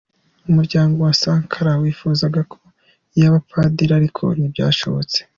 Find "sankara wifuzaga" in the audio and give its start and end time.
1.21-2.41